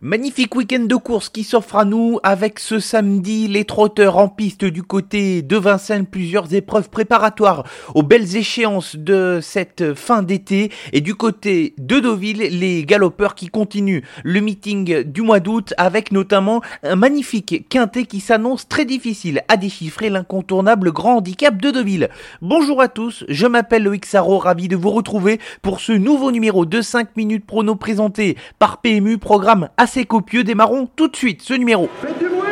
[0.00, 4.64] Magnifique week-end de course qui s'offre à nous avec ce samedi les trotteurs en piste
[4.64, 7.64] du côté de Vincennes, plusieurs épreuves préparatoires
[7.96, 10.70] aux belles échéances de cette fin d'été.
[10.92, 16.12] Et du côté de Deauville les galopeurs qui continuent le meeting du mois d'août avec
[16.12, 20.10] notamment un magnifique quintet qui s'annonce très difficile à déchiffrer.
[20.10, 22.08] L'incontournable grand handicap de Deauville.
[22.40, 26.66] Bonjour à tous, je m'appelle Loïc Sarro, ravi de vous retrouver pour ce nouveau numéro
[26.66, 30.44] de 5 minutes prono présenté par PMU, programme assez copieux.
[30.44, 31.88] Démarrons tout de suite ce numéro.
[32.02, 32.42] Faites du bruit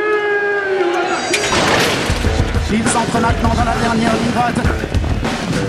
[2.72, 4.54] Il s'entre maintenant dans la dernière ligne droite.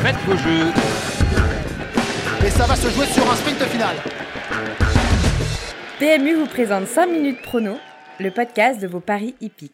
[0.01, 0.71] Faites vos jeux.
[2.45, 3.95] Et ça va se jouer sur un sprint final.
[5.99, 7.77] PMU vous présente 5 minutes prono,
[8.19, 9.73] le podcast de vos paris hippiques.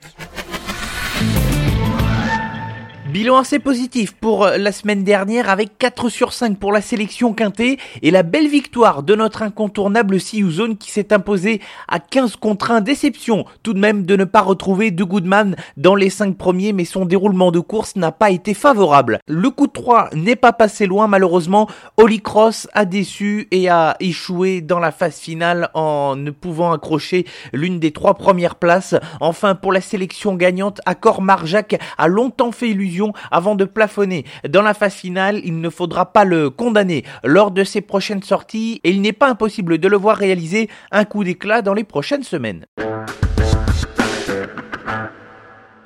[3.13, 7.77] Bilan assez positif pour la semaine dernière avec 4 sur 5 pour la sélection quintée
[8.01, 12.81] et la belle victoire de notre incontournable Zone qui s'est imposé à 15 contre 1.
[12.81, 16.85] Déception tout de même de ne pas retrouver De Goodman dans les 5 premiers mais
[16.85, 19.19] son déroulement de course n'a pas été favorable.
[19.27, 21.69] Le coup de 3 n'est pas passé loin malheureusement.
[21.97, 27.27] Holy Cross a déçu et a échoué dans la phase finale en ne pouvant accrocher
[27.53, 28.95] l'une des trois premières places.
[29.19, 34.25] Enfin pour la sélection gagnante, Accor Marjac a longtemps fait illusion avant de plafonner.
[34.47, 38.79] Dans la phase finale, il ne faudra pas le condamner lors de ses prochaines sorties
[38.83, 42.23] et il n'est pas impossible de le voir réaliser un coup d'éclat dans les prochaines
[42.23, 42.65] semaines.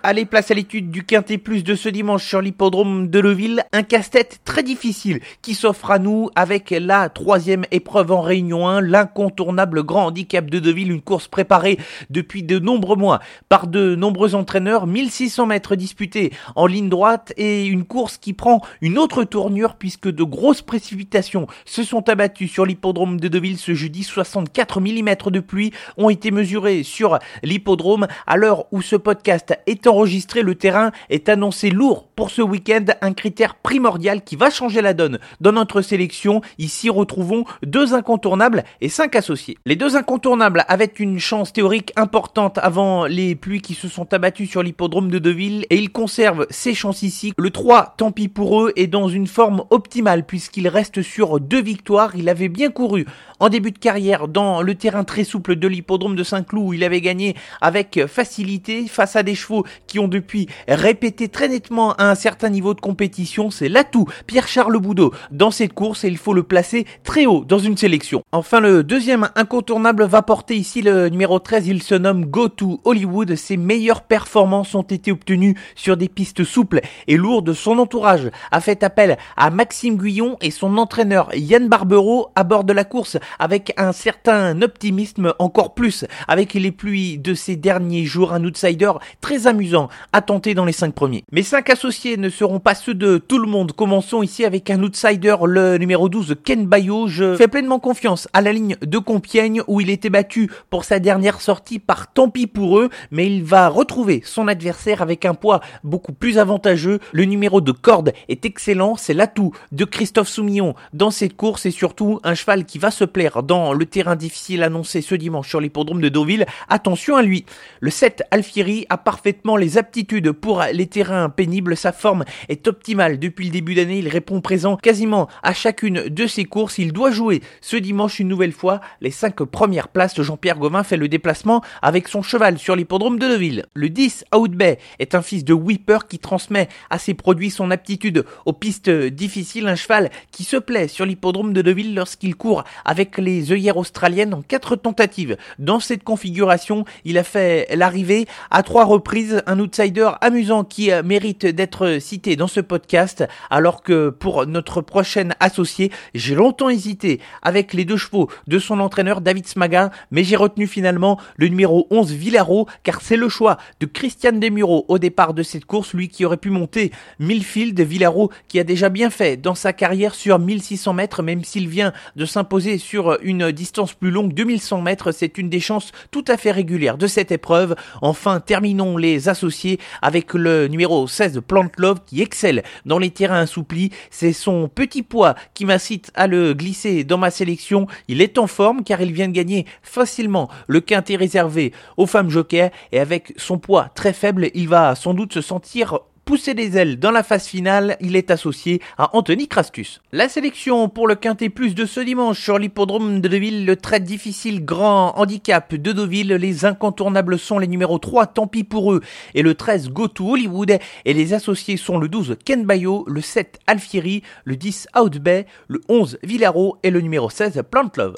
[0.10, 3.66] Allez, place à l'étude du Quintet Plus de ce dimanche sur l'hippodrome de Leville.
[3.74, 8.80] Un casse-tête très difficile qui s'offre à nous avec la troisième épreuve en Réunion 1,
[8.80, 11.78] l'incontournable grand handicap de Deville, une course préparée
[12.10, 13.20] depuis de nombreux mois
[13.50, 18.62] par de nombreux entraîneurs, 1600 mètres disputés en ligne droite et une course qui prend
[18.80, 23.74] une autre tournure puisque de grosses précipitations se sont abattues sur l'hippodrome de Deville ce
[23.74, 24.04] jeudi.
[24.04, 29.86] 64 mm de pluie ont été mesurés sur l'hippodrome à l'heure où ce podcast est
[29.86, 34.50] en enregistré, le terrain est annoncé lourd pour ce week-end, un critère primordial qui va
[34.50, 36.42] changer la donne dans notre sélection.
[36.58, 39.58] Ici, retrouvons deux incontournables et cinq associés.
[39.66, 44.46] Les deux incontournables avaient une chance théorique importante avant les pluies qui se sont abattues
[44.46, 47.34] sur l'hippodrome de Deville et ils conservent ces chances ici.
[47.38, 51.62] Le 3, tant pis pour eux, est dans une forme optimale puisqu'il reste sur deux
[51.62, 52.16] victoires.
[52.16, 53.06] Il avait bien couru
[53.40, 56.84] en début de carrière dans le terrain très souple de l'hippodrome de Saint-Cloud où il
[56.84, 62.16] avait gagné avec facilité face à des chevaux qui ont depuis répété très nettement un
[62.16, 63.52] certain niveau de compétition.
[63.52, 67.60] C'est l'atout Pierre-Charles Boudot dans cette course et il faut le placer très haut dans
[67.60, 68.24] une sélection.
[68.32, 71.68] Enfin, le deuxième incontournable va porter ici le numéro 13.
[71.68, 73.36] Il se nomme Go to Hollywood.
[73.36, 77.54] Ses meilleures performances ont été obtenues sur des pistes souples et lourdes.
[77.54, 82.64] Son entourage a fait appel à Maxime Guyon et son entraîneur Yann Barbero à bord
[82.64, 88.06] de la course avec un certain optimisme encore plus avec les pluies de ces derniers
[88.06, 88.34] jours.
[88.34, 91.24] Un outsider très amusant à tenter dans les 5 premiers.
[91.32, 93.72] Mes 5 associés ne seront pas ceux de tout le monde.
[93.72, 97.08] Commençons ici avec un outsider, le numéro 12, Ken Bayo.
[97.08, 101.00] Je fais pleinement confiance à la ligne de Compiègne où il était battu pour sa
[101.00, 105.34] dernière sortie par tant pis pour eux, mais il va retrouver son adversaire avec un
[105.34, 107.00] poids beaucoup plus avantageux.
[107.12, 111.72] Le numéro de corde est excellent, c'est l'atout de Christophe Soumillon dans cette course et
[111.72, 113.04] surtout un cheval qui va se
[113.44, 116.46] dans le terrain difficile annoncé ce dimanche sur l'hippodrome de Deauville.
[116.70, 117.46] Attention à lui.
[117.80, 123.20] Le 7 Alfieri a parfaitement les aptitudes pour les terrains pénibles, sa forme est optimale
[123.20, 127.12] depuis le début d'année, il répond présent quasiment à chacune de ses courses, il doit
[127.12, 131.64] jouer ce dimanche une nouvelle fois les 5 premières places, Jean-Pierre Gauvin fait le déplacement
[131.82, 133.66] avec son cheval sur l'hippodrome de Deville.
[133.74, 137.72] Le 10 Out Bay est un fils de Whipper qui transmet à ses produits son
[137.72, 142.64] aptitude aux pistes difficiles, un cheval qui se plaît sur l'hippodrome de Deville lorsqu'il court
[142.86, 145.38] avec les œillères australiennes en 4 tentatives.
[145.60, 151.04] Dans cette configuration, il a fait l'arrivée à trois reprises, un outsider amusant qui euh,
[151.04, 157.22] mérite d'être cité dans ce podcast, alors que pour notre prochaine associé, j'ai longtemps hésité
[157.42, 161.88] avec les deux chevaux de son entraîneur David Smaga, mais j'ai retenu finalement le numéro
[161.92, 166.10] 11 Villaro, car c'est le choix de Christian Demuro au départ de cette course, lui
[166.10, 170.40] qui aurait pu monter Millfield, Villaro qui a déjà bien fait dans sa carrière sur
[170.40, 175.38] 1600 mètres, même s'il vient de s'imposer sur une distance plus longue, 2100 mètres, c'est
[175.38, 177.76] une des chances tout à fait régulières de cette épreuve.
[178.02, 183.42] Enfin, terminons les associés avec le numéro 16 Plant Love qui excelle dans les terrains
[183.42, 183.92] assouplis.
[184.10, 187.88] C'est son petit poids qui m'incite à le glisser dans ma sélection.
[188.08, 192.30] Il est en forme car il vient de gagner facilement le quintet réservé aux femmes
[192.30, 196.78] jokers et avec son poids très faible, il va sans doute se sentir pousser des
[196.78, 200.02] ailes dans la phase finale, il est associé à Anthony Crastus.
[200.12, 204.02] La sélection pour le Quintet Plus de ce dimanche sur l'hippodrome de Deauville, le très
[204.02, 209.00] difficile grand handicap de Deauville, les incontournables sont les numéros 3, tant pis pour eux,
[209.36, 213.22] et le 13, Go to Hollywood, et les associés sont le 12, Ken Bayo, le
[213.22, 218.16] 7, Alfieri, le 10, Out Bay, le 11, Villaro et le numéro 16, Plant Love.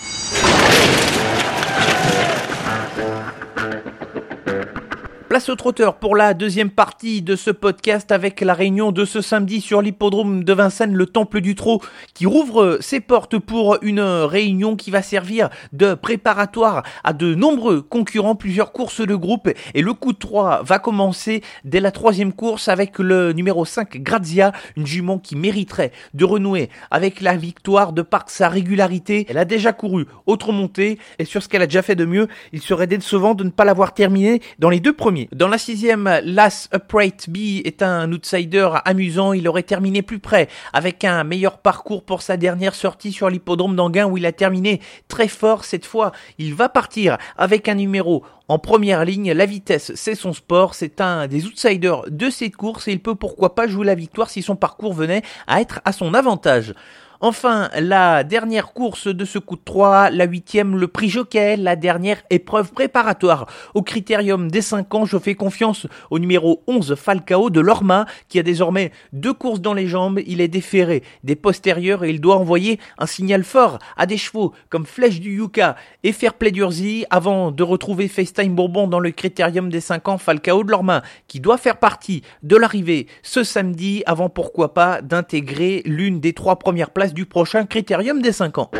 [5.29, 9.21] Place au trotteur pour la deuxième partie de ce podcast avec la réunion de ce
[9.21, 11.83] samedi sur l'hippodrome de Vincennes, le Temple du Trot,
[12.15, 17.83] qui rouvre ses portes pour une réunion qui va servir de préparatoire à de nombreux
[17.83, 19.51] concurrents, plusieurs courses de groupe.
[19.75, 23.97] Et le coup de 3 va commencer dès la troisième course avec le numéro 5,
[23.97, 29.27] Grazia, une jument qui mériterait de renouer avec la victoire de par sa régularité.
[29.29, 32.27] Elle a déjà couru autre montée et sur ce qu'elle a déjà fait de mieux,
[32.51, 35.18] il serait décevant de ne pas l'avoir terminé dans les deux premiers.
[35.31, 39.33] Dans la sixième, Las Upright B est un outsider amusant.
[39.33, 43.75] Il aurait terminé plus près avec un meilleur parcours pour sa dernière sortie sur l'hippodrome
[43.75, 46.11] d'Anguin où il a terminé très fort cette fois.
[46.37, 51.01] Il va partir avec un numéro en première ligne, la vitesse, c'est son sport, c'est
[51.01, 54.41] un des outsiders de cette course et il peut pourquoi pas jouer la victoire si
[54.41, 56.73] son parcours venait à être à son avantage.
[57.21, 61.75] Enfin, la dernière course de ce coup de 3, la huitième, le prix Jockey, la
[61.75, 63.45] dernière épreuve préparatoire.
[63.73, 68.39] Au critérium des 5 ans, je fais confiance au numéro 11 Falcao de Lorma, qui
[68.39, 70.21] a désormais deux courses dans les jambes.
[70.27, 74.53] Il est déféré des postérieurs et il doit envoyer un signal fort à des chevaux
[74.69, 79.69] comme Flèche du Yuka et Fairplay d'Urzi avant de retrouver FaceTime Bourbon dans le critérium
[79.69, 84.29] des 5 ans Falcao de Lorma, qui doit faire partie de l'arrivée ce samedi avant
[84.29, 88.71] pourquoi pas d'intégrer l'une des trois premières places du prochain critérium des 5 ans.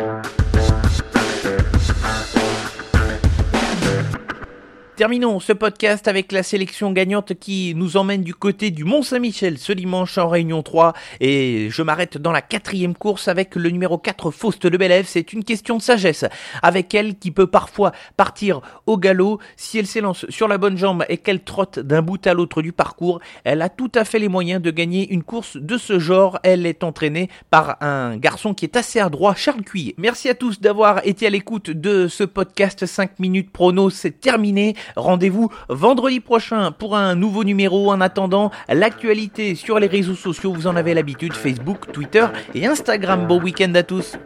[5.00, 9.72] Terminons ce podcast avec la sélection gagnante qui nous emmène du côté du Mont-Saint-Michel ce
[9.72, 14.30] dimanche en Réunion 3 et je m'arrête dans la quatrième course avec le numéro 4
[14.30, 15.06] Faust de Belève.
[15.08, 16.26] C'est une question de sagesse
[16.62, 19.38] avec elle qui peut parfois partir au galop.
[19.56, 22.72] Si elle s'élance sur la bonne jambe et qu'elle trotte d'un bout à l'autre du
[22.72, 26.38] parcours, elle a tout à fait les moyens de gagner une course de ce genre.
[26.42, 29.94] Elle est entraînée par un garçon qui est assez adroit, Charles Cuy.
[29.96, 33.88] Merci à tous d'avoir été à l'écoute de ce podcast 5 minutes prono.
[33.88, 34.74] C'est terminé.
[34.96, 37.90] Rendez-vous vendredi prochain pour un nouveau numéro.
[37.90, 43.26] En attendant, l'actualité sur les réseaux sociaux, vous en avez l'habitude, Facebook, Twitter et Instagram.
[43.26, 44.16] Bon week-end à tous.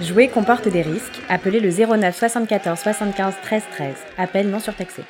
[0.00, 1.20] Jouer comporte des risques.
[1.28, 3.94] Appelez le 09 74 75 13 13.
[4.18, 5.02] Appel non surtaxé.